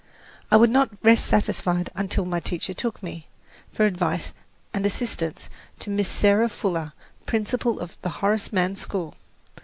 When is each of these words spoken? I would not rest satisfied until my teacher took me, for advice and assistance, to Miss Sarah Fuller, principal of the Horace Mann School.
I 0.49 0.57
would 0.57 0.71
not 0.71 0.89
rest 1.03 1.27
satisfied 1.27 1.91
until 1.95 2.25
my 2.25 2.39
teacher 2.39 2.73
took 2.73 3.03
me, 3.03 3.27
for 3.71 3.85
advice 3.85 4.33
and 4.73 4.83
assistance, 4.83 5.47
to 5.77 5.91
Miss 5.91 6.07
Sarah 6.09 6.49
Fuller, 6.49 6.93
principal 7.27 7.79
of 7.79 8.01
the 8.01 8.09
Horace 8.09 8.51
Mann 8.51 8.73
School. 8.73 9.13